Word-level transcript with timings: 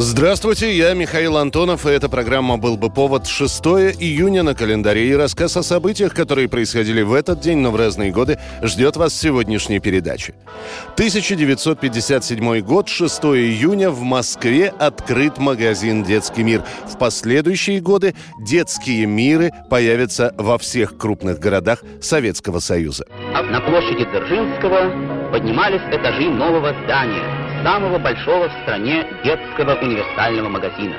Здравствуйте, 0.00 0.76
я 0.76 0.94
Михаил 0.94 1.36
Антонов, 1.38 1.84
и 1.84 1.90
эта 1.90 2.08
программа 2.08 2.56
«Был 2.56 2.76
бы 2.76 2.88
повод» 2.88 3.26
6 3.26 3.66
июня 3.98 4.44
на 4.44 4.54
календаре. 4.54 5.08
И 5.08 5.12
рассказ 5.12 5.56
о 5.56 5.64
событиях, 5.64 6.14
которые 6.14 6.48
происходили 6.48 7.02
в 7.02 7.12
этот 7.12 7.40
день, 7.40 7.58
но 7.58 7.72
в 7.72 7.76
разные 7.76 8.12
годы, 8.12 8.38
ждет 8.62 8.96
вас 8.96 9.12
в 9.12 9.16
сегодняшней 9.16 9.80
передаче. 9.80 10.34
1957 10.94 12.60
год, 12.60 12.88
6 12.88 13.24
июня, 13.24 13.90
в 13.90 14.02
Москве 14.02 14.72
открыт 14.78 15.38
магазин 15.38 16.04
«Детский 16.04 16.44
мир». 16.44 16.62
В 16.86 16.96
последующие 16.96 17.80
годы 17.80 18.14
детские 18.40 19.04
миры 19.06 19.50
появятся 19.68 20.32
во 20.38 20.58
всех 20.58 20.96
крупных 20.96 21.40
городах 21.40 21.82
Советского 22.00 22.60
Союза. 22.60 23.04
На 23.32 23.60
площади 23.62 24.04
Дзержинского 24.04 25.32
поднимались 25.32 25.82
этажи 25.90 26.30
нового 26.30 26.72
здания, 26.84 27.47
самого 27.62 27.98
большого 27.98 28.48
в 28.48 28.62
стране 28.62 29.06
детского 29.24 29.74
универсального 29.80 30.48
магазина. 30.48 30.96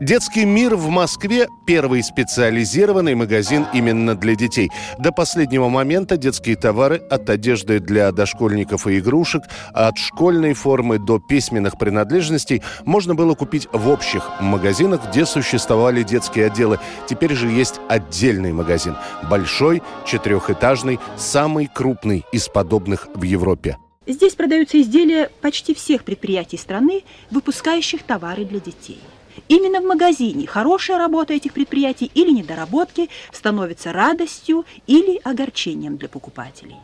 Детский 0.00 0.44
мир 0.44 0.76
в 0.76 0.88
Москве– 0.90 1.48
первый 1.66 2.04
специализированный 2.04 3.16
магазин 3.16 3.66
именно 3.74 4.14
для 4.14 4.36
детей. 4.36 4.70
До 5.00 5.10
последнего 5.10 5.68
момента 5.68 6.16
детские 6.16 6.54
товары 6.54 7.02
от 7.10 7.28
одежды 7.28 7.80
для 7.80 8.12
дошкольников 8.12 8.86
и 8.86 9.00
игрушек, 9.00 9.42
от 9.74 9.98
школьной 9.98 10.54
формы 10.54 11.00
до 11.00 11.18
письменных 11.18 11.78
принадлежностей 11.78 12.62
можно 12.84 13.16
было 13.16 13.34
купить 13.34 13.66
в 13.72 13.88
общих 13.88 14.22
магазинах, 14.40 15.00
где 15.08 15.26
существовали 15.26 16.04
детские 16.04 16.46
отделы. 16.46 16.78
Теперь 17.08 17.34
же 17.34 17.48
есть 17.48 17.80
отдельный 17.88 18.52
магазин. 18.52 18.94
Большой, 19.28 19.82
четырехэтажный, 20.06 21.00
самый 21.16 21.66
крупный 21.66 22.24
из 22.30 22.46
подобных 22.46 23.08
в 23.16 23.24
Европе. 23.24 23.78
Здесь 24.08 24.34
продаются 24.34 24.80
изделия 24.80 25.30
почти 25.42 25.74
всех 25.74 26.02
предприятий 26.02 26.56
страны, 26.56 27.04
выпускающих 27.30 28.02
товары 28.02 28.46
для 28.46 28.58
детей. 28.58 29.00
Именно 29.48 29.82
в 29.82 29.84
магазине 29.84 30.46
хорошая 30.46 30.96
работа 30.96 31.34
этих 31.34 31.52
предприятий 31.52 32.10
или 32.14 32.30
недоработки 32.30 33.10
становится 33.32 33.92
радостью 33.92 34.64
или 34.86 35.20
огорчением 35.24 35.98
для 35.98 36.08
покупателей. 36.08 36.76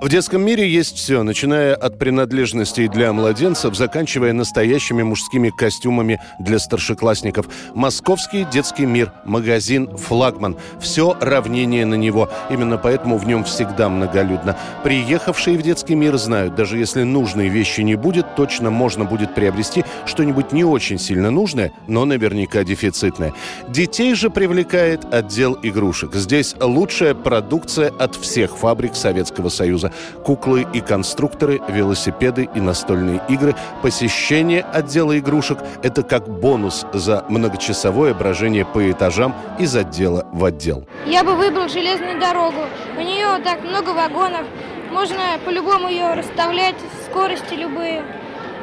В 0.00 0.08
детском 0.08 0.42
мире 0.42 0.68
есть 0.68 0.96
все, 0.96 1.22
начиная 1.22 1.72
от 1.72 2.00
принадлежностей 2.00 2.88
для 2.88 3.12
младенцев, 3.12 3.76
заканчивая 3.76 4.32
настоящими 4.32 5.04
мужскими 5.04 5.50
костюмами 5.50 6.20
для 6.40 6.58
старшеклассников. 6.58 7.46
Московский 7.74 8.44
детский 8.44 8.86
мир, 8.86 9.12
магазин 9.24 9.96
«Флагман». 9.96 10.56
Все 10.80 11.16
равнение 11.20 11.86
на 11.86 11.94
него. 11.94 12.28
Именно 12.50 12.76
поэтому 12.76 13.18
в 13.18 13.26
нем 13.26 13.44
всегда 13.44 13.88
многолюдно. 13.88 14.56
Приехавшие 14.82 15.56
в 15.56 15.62
детский 15.62 15.94
мир 15.94 16.16
знают, 16.16 16.56
даже 16.56 16.76
если 16.76 17.04
нужной 17.04 17.48
вещи 17.48 17.82
не 17.82 17.94
будет, 17.94 18.34
точно 18.34 18.70
можно 18.70 19.04
будет 19.04 19.32
приобрести 19.32 19.84
что-нибудь 20.06 20.50
не 20.50 20.64
очень 20.64 20.98
сильно 20.98 21.30
нужное, 21.30 21.70
но 21.86 22.04
наверняка 22.04 22.64
дефицитное. 22.64 23.32
Детей 23.68 24.14
же 24.14 24.28
привлекает 24.28 25.14
отдел 25.14 25.56
игрушек. 25.62 26.14
Здесь 26.14 26.56
лучшая 26.60 27.14
продукция 27.14 27.90
от 27.96 28.16
всех 28.16 28.56
фабрик 28.56 28.96
Советского 28.96 29.50
Союза. 29.50 29.83
Куклы 30.24 30.66
и 30.72 30.80
конструкторы, 30.80 31.60
велосипеды 31.68 32.48
и 32.54 32.60
настольные 32.60 33.20
игры. 33.28 33.54
Посещение 33.82 34.62
отдела 34.62 35.18
игрушек– 35.18 35.58
это 35.82 36.02
как 36.02 36.28
бонус 36.28 36.86
за 36.92 37.24
многочасовое 37.28 38.14
брожение 38.14 38.64
по 38.64 38.90
этажам 38.90 39.34
из 39.58 39.74
отдела 39.76 40.26
в 40.32 40.44
отдел. 40.44 40.86
Я 41.06 41.24
бы 41.24 41.34
выбрал 41.34 41.68
железную 41.68 42.20
дорогу. 42.20 42.66
У 42.96 43.00
нее 43.00 43.42
так 43.44 43.62
много 43.62 43.90
вагонов. 43.90 44.46
Можно 44.90 45.38
по-любому 45.44 45.88
ее 45.88 46.14
расставлять, 46.14 46.76
скорости 47.10 47.54
любые. 47.54 48.02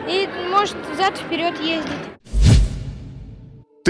И 0.08 0.28
может 0.50 0.78
взад 0.92 1.18
вперед 1.18 1.59
ездить. 1.59 2.21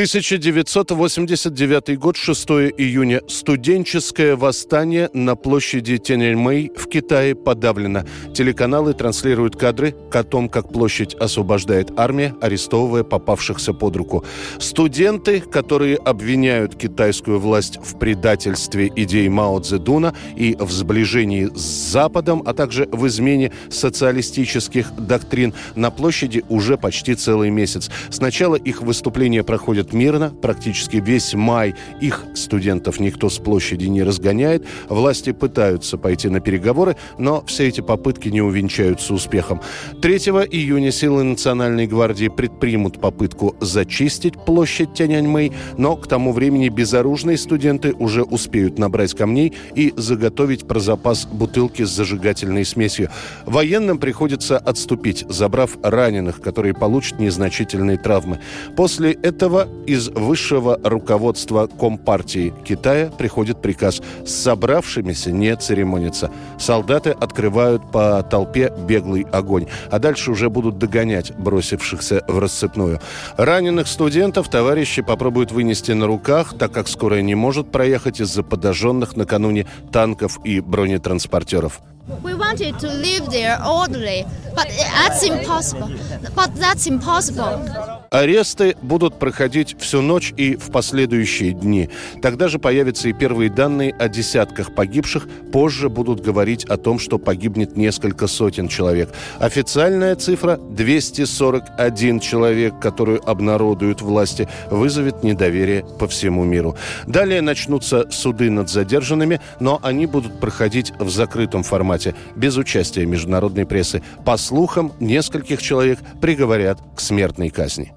1989 0.02 2.00
год, 2.00 2.18
6 2.18 2.50
июня. 2.50 3.22
Студенческое 3.28 4.36
восстание 4.36 5.12
на 5.14 5.36
площади 5.36 6.00
Тяньаньмэй 6.00 6.72
в 6.76 6.88
Китае 6.88 7.36
подавлено. 7.36 8.04
Телеканалы 8.34 8.96
транслируют 8.96 9.56
кадры 9.56 9.94
о 10.12 10.24
том, 10.24 10.50
как 10.50 10.74
площадь 10.74 11.14
освобождает 11.14 11.92
армия, 11.98 12.34
арестовывая 12.42 13.04
попавшихся 13.04 13.74
под 13.74 13.96
руку. 13.96 14.26
Студенты, 14.58 15.40
которые 15.40 15.98
обвиняют 15.98 16.74
китайскую 16.76 17.40
власть 17.40 17.78
в 17.78 18.00
предательстве 18.00 18.92
идей 18.96 19.30
Мао 19.30 19.60
Цзэдуна 19.60 20.16
и 20.36 20.58
в 20.60 20.72
сближении 20.72 21.46
с 21.54 21.92
Западом, 21.92 22.42
а 22.48 22.56
также 22.56 22.90
в 22.92 23.06
измене 23.06 23.52
социалистических 23.70 24.96
доктрин, 24.96 25.54
на 25.76 25.92
площади 25.92 26.44
уже 26.50 26.76
почти 26.78 27.14
целый 27.14 27.52
месяц. 27.52 27.92
Сначала 28.10 28.56
их 28.56 28.82
выступления 28.82 29.44
проходят 29.44 29.91
мирно, 29.94 30.30
практически 30.30 30.98
весь 30.98 31.34
май 31.34 31.76
их 32.00 32.24
студентов 32.36 33.00
никто 33.00 33.30
с 33.30 33.38
площади 33.38 33.86
не 33.86 34.04
разгоняет. 34.04 34.66
Власти 34.90 35.32
пытаются 35.32 35.98
пойти 35.98 36.30
на 36.30 36.40
переговоры, 36.40 36.96
но 37.18 37.44
все 37.46 37.68
эти 37.68 37.82
попытки 37.82 38.30
не 38.30 38.42
увенчаются 38.42 39.14
успехом. 39.14 39.62
3 40.02 40.18
июня 40.52 40.92
силы 40.92 41.24
Национальной 41.24 41.88
гвардии 41.88 42.28
предпримут 42.28 43.00
попытку 43.00 43.56
зачистить 43.60 44.34
площадь 44.46 44.94
Тяньаньмэй, 44.94 45.52
но 45.78 45.96
к 45.96 46.08
тому 46.08 46.32
времени 46.34 46.70
безоружные 46.70 47.38
студенты 47.38 47.94
уже 47.94 48.24
успеют 48.24 48.80
набрать 48.80 49.14
камней 49.14 49.54
и 49.76 49.94
заготовить 49.96 50.68
про 50.68 50.80
запас 50.80 51.26
бутылки 51.26 51.84
с 51.84 51.90
зажигательной 51.90 52.66
смесью. 52.66 53.10
Военным 53.46 53.98
приходится 53.98 54.58
отступить, 54.58 55.26
забрав 55.30 55.78
раненых, 55.84 56.42
которые 56.42 56.74
получат 56.74 57.20
незначительные 57.20 57.98
травмы. 57.98 58.40
После 58.76 59.12
этого 59.12 59.68
из 59.92 60.08
высшего 60.08 60.80
руководства 60.84 61.68
Компартии 61.68 62.54
Китая 62.64 63.12
приходит 63.18 63.62
приказ 63.62 64.02
с 64.26 64.32
собравшимися 64.32 65.32
не 65.34 65.54
церемониться. 65.58 66.32
Солдаты 66.58 67.10
открывают 67.10 67.92
по 67.92 68.24
толпе 68.24 68.72
беглый 68.88 69.28
огонь, 69.34 69.68
а 69.90 70.00
дальше 70.00 70.32
уже 70.32 70.50
будут 70.50 70.78
догонять 70.78 71.34
бросившихся 71.38 72.24
в 72.26 72.40
рассыпную. 72.40 73.02
Раненых 73.36 73.88
студентов 73.88 74.50
товарищи 74.50 75.02
попробуют 75.02 75.52
вынести 75.52 75.92
на 75.92 76.08
руках, 76.08 76.58
так 76.58 76.72
как 76.72 76.88
скорая 76.88 77.22
не 77.22 77.36
может 77.36 77.70
проехать 77.70 78.22
из-за 78.22 78.44
подожженных 78.44 79.18
накануне 79.18 79.68
танков 79.92 80.40
и 80.46 80.62
бронетранспортеров. 80.62 81.82
We 82.24 82.34
wanted 82.34 82.80
to 82.80 82.88
live 82.88 83.30
there 83.30 83.58
orderly, 83.66 84.26
but 84.56 84.68
that's 84.70 85.24
impossible. 85.24 85.92
But 86.34 86.56
that's 86.56 86.88
impossible. 86.88 88.01
Аресты 88.14 88.76
будут 88.82 89.20
проходить 89.20 89.78
всю 89.80 90.02
ночь 90.02 90.34
и 90.36 90.58
в 90.58 90.70
последующие 90.70 91.54
дни. 91.54 91.88
Тогда 92.22 92.50
же 92.50 92.60
появятся 92.60 93.08
и 93.08 93.14
первые 93.14 93.50
данные 93.50 93.96
о 93.98 94.10
десятках 94.10 94.76
погибших. 94.76 95.30
Позже 95.54 95.88
будут 95.88 96.20
говорить 96.20 96.66
о 96.66 96.76
том, 96.76 97.00
что 97.00 97.18
погибнет 97.18 97.78
несколько 97.78 98.28
сотен 98.28 98.68
человек. 98.68 99.14
Официальная 99.40 100.18
цифра 100.18 100.58
241 100.58 102.20
человек, 102.20 102.78
которую 102.82 103.26
обнародуют 103.26 104.02
власти, 104.02 104.50
вызовет 104.70 105.24
недоверие 105.24 105.86
по 105.98 106.06
всему 106.06 106.44
миру. 106.44 106.76
Далее 107.08 107.40
начнутся 107.40 108.12
суды 108.12 108.50
над 108.50 108.70
задержанными, 108.70 109.40
но 109.62 109.80
они 109.84 110.06
будут 110.06 110.38
проходить 110.42 110.92
в 111.00 111.10
закрытом 111.10 111.64
формате, 111.64 112.14
без 112.36 112.58
участия 112.58 113.06
международной 113.06 113.66
прессы. 113.66 114.04
По 114.26 114.36
слухам, 114.36 114.92
нескольких 115.00 115.62
человек 115.62 116.00
приговорят 116.20 116.78
к 116.94 117.00
смертной 117.00 117.52
казни. 117.52 117.94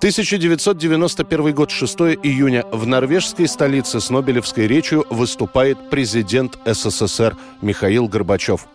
1991 0.00 1.54
год, 1.54 1.70
6 1.70 1.98
июня. 2.22 2.64
В 2.72 2.86
норвежской 2.86 3.46
столице 3.46 4.00
с 4.00 4.08
Нобелевской 4.08 4.66
речью 4.66 5.04
выступает 5.10 5.76
президент 5.90 6.58
СССР 6.64 7.36
Михаил 7.60 8.08
Горбачев. 8.08 8.66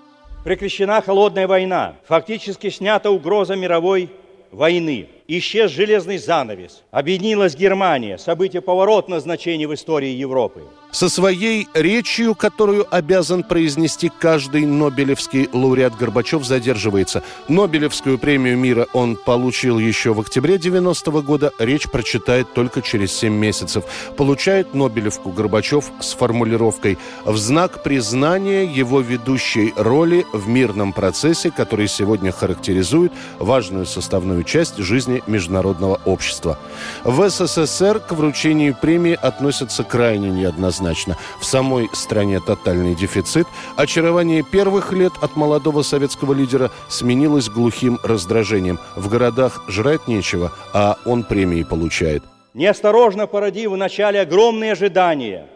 Прекращена 0.44 1.02
холодная 1.02 1.48
война. 1.48 1.96
Фактически 2.08 2.70
снята 2.70 3.10
угроза 3.10 3.56
мировой 3.56 4.12
войны. 4.52 5.10
Исчез 5.28 5.72
железный 5.72 6.18
занавес, 6.18 6.84
объединилась 6.92 7.56
Германия, 7.56 8.18
событие 8.18 8.62
поворотного 8.62 9.22
значения 9.22 9.68
в 9.68 9.74
истории 9.74 10.10
Европы. 10.10 10.64
Со 10.96 11.10
своей 11.10 11.68
речью, 11.74 12.36
которую 12.36 12.88
обязан 12.90 13.44
произнести 13.44 14.10
каждый 14.18 14.66
Нобелевский 14.66 15.50
лауреат 15.52 15.98
Горбачев, 15.98 16.46
задерживается. 16.46 17.22
Нобелевскую 17.50 18.18
премию 18.18 18.58
мира 18.58 18.88
он 18.94 19.18
получил 19.18 19.78
еще 19.78 20.14
в 20.14 20.22
октябре 20.22 20.58
90 20.58 21.12
-го 21.12 21.22
года. 21.22 21.52
Речь 21.60 21.90
прочитает 21.92 22.54
только 22.54 22.82
через 22.82 23.12
7 23.12 23.34
месяцев. 23.34 23.84
Получает 24.16 24.74
Нобелевку 24.74 25.32
Горбачев 25.32 25.92
с 26.00 26.14
формулировкой 26.14 26.98
«в 27.26 27.36
знак 27.38 27.84
признания 27.84 28.64
его 28.64 29.02
ведущей 29.02 29.74
роли 29.76 30.26
в 30.32 30.48
мирном 30.48 30.94
процессе, 30.94 31.52
который 31.52 31.90
сегодня 31.90 32.32
характеризует 32.32 33.12
важную 33.38 33.86
составную 33.86 34.44
часть 34.44 34.78
жизни 34.78 35.15
международного 35.28 36.00
общества». 36.06 36.58
В 37.04 37.30
СССР 37.30 38.00
к 38.00 38.12
вручению 38.12 38.76
премии 38.80 39.18
относятся 39.22 39.84
крайне 39.84 40.30
неоднозначно 40.30 40.66
однозначно. 40.66 41.18
В 41.40 41.46
самой 41.46 41.90
стране 41.94 42.40
тотальный 42.40 42.96
дефицит. 42.96 43.48
Очарование 43.78 44.44
первых 44.44 44.92
лет 44.94 45.14
от 45.22 45.36
молодого 45.36 45.84
советского 45.84 46.34
лидера 46.34 46.72
сменилось 46.90 47.50
глухим 47.50 48.00
раздражением. 48.04 48.80
В 48.96 49.10
городах 49.10 49.64
жрать 49.68 50.08
нечего, 50.08 50.52
а 50.74 50.98
он 51.06 51.24
премии 51.24 51.64
получает. 51.64 52.24
Неосторожно 52.54 53.28
породив 53.28 53.72
вначале 53.72 54.22
огромные 54.22 54.72
ожидания, 54.72 55.48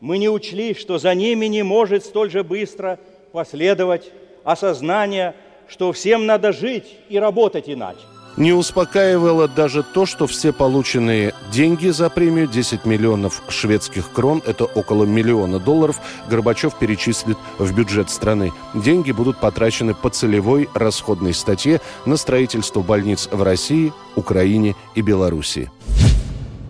мы 0.00 0.18
не 0.18 0.28
учли, 0.28 0.74
что 0.74 0.98
за 0.98 1.14
ними 1.14 1.46
не 1.46 1.62
может 1.62 2.04
столь 2.04 2.30
же 2.30 2.42
быстро 2.42 2.98
последовать 3.32 4.10
осознание, 4.44 5.34
что 5.68 5.92
всем 5.92 6.26
надо 6.26 6.52
жить 6.52 6.96
и 7.08 7.18
работать 7.18 7.68
иначе. 7.68 8.00
Не 8.36 8.52
успокаивало 8.52 9.46
даже 9.46 9.82
то, 9.82 10.06
что 10.06 10.26
все 10.26 10.52
полученные 10.52 11.34
деньги 11.52 11.88
за 11.88 12.10
премию, 12.10 12.48
10 12.48 12.84
миллионов 12.84 13.42
шведских 13.48 14.10
крон, 14.10 14.42
это 14.44 14.64
около 14.64 15.04
миллиона 15.04 15.60
долларов, 15.60 16.00
Горбачев 16.28 16.74
перечислит 16.74 17.38
в 17.58 17.72
бюджет 17.74 18.10
страны. 18.10 18.52
Деньги 18.74 19.12
будут 19.12 19.38
потрачены 19.38 19.94
по 19.94 20.10
целевой 20.10 20.68
расходной 20.74 21.32
статье 21.32 21.80
на 22.06 22.16
строительство 22.16 22.80
больниц 22.80 23.28
в 23.30 23.42
России, 23.42 23.92
Украине 24.16 24.74
и 24.96 25.00
Белоруссии. 25.00 25.70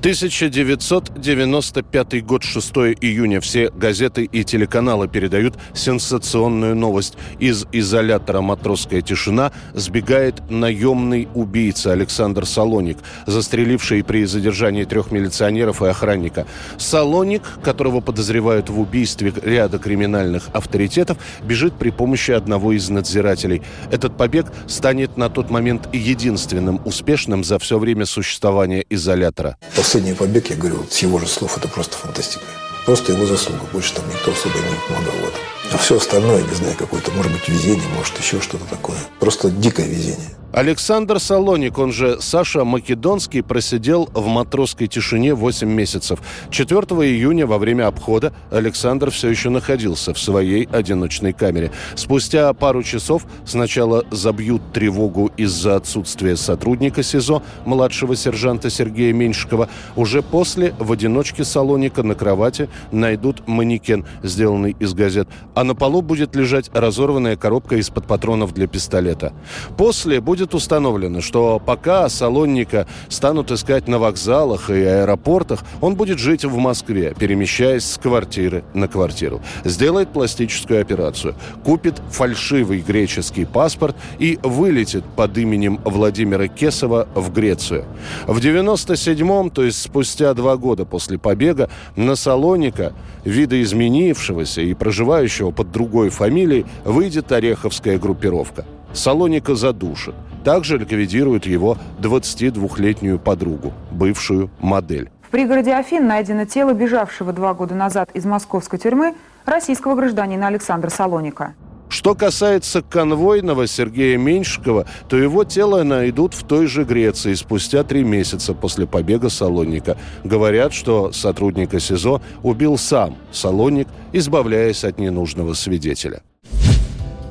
1995 0.05 2.27
год, 2.27 2.45
6 2.45 2.77
июня. 3.01 3.41
Все 3.41 3.71
газеты 3.71 4.25
и 4.25 4.45
телеканалы 4.45 5.09
передают 5.09 5.55
сенсационную 5.73 6.77
новость. 6.77 7.17
Из 7.39 7.65
изолятора 7.73 8.43
«Матросская 8.43 9.01
тишина» 9.01 9.51
сбегает 9.73 10.43
наемный 10.51 11.27
убийца 11.33 11.93
Александр 11.93 12.45
Салоник, 12.45 12.99
застреливший 13.25 14.05
при 14.05 14.27
задержании 14.27 14.85
трех 14.85 15.11
милиционеров 15.11 15.81
и 15.81 15.87
охранника. 15.87 16.47
Салоник, 16.77 17.41
которого 17.63 18.03
подозревают 18.03 18.69
в 18.69 18.79
убийстве 18.79 19.33
ряда 19.43 19.79
криминальных 19.79 20.51
авторитетов, 20.53 21.17
бежит 21.45 21.79
при 21.79 21.89
помощи 21.89 22.33
одного 22.33 22.73
из 22.73 22.91
надзирателей. 22.91 23.63
Этот 23.91 24.19
побег 24.19 24.53
станет 24.67 25.17
на 25.17 25.31
тот 25.31 25.49
момент 25.49 25.89
единственным 25.95 26.83
успешным 26.85 27.43
за 27.43 27.59
все 27.59 27.79
время 27.79 28.05
существования 28.05 28.85
изолятора 28.91 29.57
последний 29.95 30.15
побег, 30.15 30.51
я 30.51 30.57
говорю, 30.57 30.85
с 30.91 30.99
его 30.99 31.21
же 31.21 31.29
слов, 31.29 31.57
это 31.57 31.69
просто 31.69 31.97
фантастика. 31.97 32.43
Просто 32.85 33.13
его 33.13 33.27
заслуга. 33.27 33.61
Больше 33.73 33.95
там 33.95 34.05
никто 34.09 34.33
особо 34.33 34.59
не 34.59 34.89
помогал 34.89 35.15
в 35.15 35.29
этом. 35.29 35.41
А 35.71 35.79
все 35.79 35.97
остальное, 35.99 36.43
не 36.43 36.55
знаю, 36.57 36.75
какое-то, 36.77 37.13
может 37.13 37.31
быть, 37.31 37.49
везение, 37.49 37.87
может, 37.97 38.19
еще 38.19 38.41
что-то 38.41 38.65
такое. 38.65 38.99
Просто 39.21 39.51
дикое 39.51 39.87
везение. 39.87 40.35
Александр 40.55 41.19
Салоник, 41.19 41.79
он 41.79 41.91
же 41.91 42.19
Саша 42.21 42.65
Македонский, 42.65 43.43
просидел 43.43 44.09
в 44.15 44.29
матросской 44.29 44.87
тишине 44.87 45.35
8 45.35 45.69
месяцев. 45.69 46.21
4 46.51 46.81
июня 47.11 47.45
во 47.45 47.59
время 47.59 47.89
обхода 47.89 48.33
Александр 48.53 49.11
все 49.11 49.31
еще 49.31 49.51
находился 49.51 50.15
в 50.15 50.19
своей 50.21 50.67
одиночной 50.67 51.33
камере. 51.33 51.73
Спустя 51.97 52.53
пару 52.53 52.85
часов 52.85 53.27
сначала 53.45 54.05
забьют 54.13 54.63
тревогу 54.73 55.33
из-за 55.37 55.75
отсутствия 55.75 56.37
сотрудника 56.37 57.03
СИЗО, 57.03 57.43
младшего 57.65 58.15
сержанта 58.15 58.71
Сергея 58.71 59.13
Меньшикова. 59.13 59.69
Уже 59.97 60.23
после 60.23 60.73
в 60.79 60.93
одиночке 60.93 61.43
Салоника 61.43 62.05
на 62.05 62.15
кровати 62.15 62.69
найдут 62.93 63.49
манекен, 63.49 64.07
сделанный 64.23 64.77
из 64.79 64.95
газет, 64.95 65.27
а 65.57 65.65
на 65.65 65.75
полу 65.75 66.01
будет 66.01 66.37
лежать 66.37 66.71
разорванная 66.73 67.37
коробка 67.37 67.75
из-под 67.79 68.07
патронов 68.07 68.55
для 68.55 68.69
пистолета. 68.69 69.33
После 69.77 70.21
будет 70.21 70.44
будет 70.45 70.55
установлено, 70.55 71.23
что 71.23 71.59
пока 71.59 72.07
Салонника 72.11 72.87
станут 73.09 73.51
искать 73.51 73.89
на 73.89 73.99
вокзалах 73.99 74.69
и 74.69 74.75
аэропортах, 74.75 75.61
он 75.81 75.95
будет 75.95 76.19
жить 76.19 76.45
в 76.45 76.59
Москве, 76.59 77.15
перемещаясь 77.19 77.85
с 77.85 77.97
квартиры 77.97 78.63
на 78.75 78.87
квартиру. 78.87 79.41
Сделает 79.65 80.11
пластическую 80.11 80.83
операцию, 80.83 81.35
купит 81.65 81.95
фальшивый 82.11 82.81
греческий 82.81 83.47
паспорт 83.47 83.97
и 84.19 84.39
вылетит 84.43 85.05
под 85.17 85.39
именем 85.39 85.81
Владимира 85.83 86.47
Кесова 86.47 87.09
в 87.15 87.33
Грецию. 87.33 87.87
В 88.27 88.39
97-м, 88.39 89.49
то 89.49 89.65
есть 89.65 89.81
спустя 89.81 90.35
два 90.35 90.59
года 90.59 90.85
после 90.85 91.17
побега, 91.19 91.71
на 91.97 92.17
Салоника, 92.17 92.93
видоизменившегося 93.25 94.61
и 94.61 94.75
проживающего 94.75 95.53
под 95.53 95.73
другой 95.73 96.11
фамилией, 96.11 96.67
выйдет 96.85 97.33
Ореховская 97.33 97.99
группировка. 97.99 98.67
Салоника 98.95 99.55
задушит. 99.55 100.15
Также 100.45 100.79
ликвидируют 100.79 101.47
его 101.47 101.77
22-летнюю 102.01 103.19
подругу, 103.19 103.73
бывшую 103.91 104.51
модель. 104.61 105.11
В 105.23 105.31
пригороде 105.31 105.75
Афин 105.75 106.07
найдено 106.07 106.45
тело 106.45 106.73
бежавшего 106.73 107.33
два 107.33 107.55
года 107.55 107.75
назад 107.75 108.11
из 108.15 108.25
московской 108.25 108.79
тюрьмы 108.79 109.15
российского 109.47 109.95
гражданина 109.95 110.47
Александра 110.47 110.91
Салоника. 110.91 111.55
Что 111.89 112.15
касается 112.15 112.83
конвойного 112.83 113.67
Сергея 113.67 114.19
Меньшикова, 114.19 114.87
то 115.09 115.17
его 115.17 115.45
тело 115.45 115.83
найдут 115.83 116.35
в 116.35 116.45
той 116.45 116.67
же 116.67 116.85
Греции 116.85 117.35
спустя 117.35 117.85
три 117.85 118.03
месяца 118.03 118.53
после 118.53 118.87
побега 118.87 119.29
Салоника. 119.29 119.97
Говорят, 120.25 120.73
что 120.73 121.13
сотрудника 121.13 121.79
СИЗО 121.79 122.21
убил 122.43 122.79
сам 122.79 123.17
Салоник, 123.33 123.89
избавляясь 124.13 124.85
от 124.85 124.99
ненужного 124.99 125.55
свидетеля. 125.55 126.23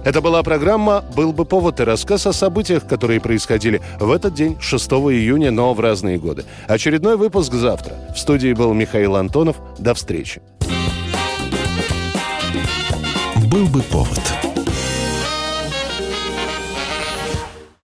Это 0.03 0.21
была 0.21 0.43
программа 0.43 1.03
«Был 1.15 1.31
бы 1.31 1.45
повод» 1.45 1.79
и 1.79 1.83
рассказ 1.83 2.27
о 2.27 2.33
событиях, 2.33 2.85
которые 2.85 3.21
происходили 3.21 3.81
в 3.99 4.11
этот 4.11 4.33
день, 4.33 4.57
6 4.59 4.91
июня, 4.91 5.51
но 5.51 5.73
в 5.73 5.79
разные 5.79 6.17
годы. 6.17 6.43
Очередной 6.67 7.15
выпуск 7.15 7.53
завтра. 7.53 7.95
В 8.13 8.19
студии 8.19 8.53
был 8.53 8.73
Михаил 8.73 9.15
Антонов. 9.15 9.57
До 9.79 9.93
встречи. 9.93 10.41
«Был 13.49 13.67
бы 13.67 13.81
повод» 13.83 14.52